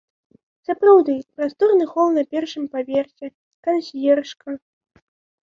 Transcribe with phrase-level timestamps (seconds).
[0.67, 3.25] Сапраўды, прасторны хол на першым паверсе,
[3.69, 4.59] кансьержка.